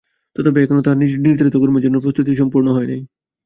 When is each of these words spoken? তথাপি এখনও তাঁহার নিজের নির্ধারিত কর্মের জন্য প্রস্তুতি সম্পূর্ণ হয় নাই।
তথাপি 0.35 0.59
এখনও 0.61 0.83
তাঁহার 0.83 1.01
নিজের 1.01 1.19
নির্ধারিত 1.21 1.55
কর্মের 1.57 1.83
জন্য 1.85 1.97
প্রস্তুতি 2.03 2.31
সম্পূর্ণ 2.41 2.67
হয় 2.71 2.87
নাই। 2.87 3.01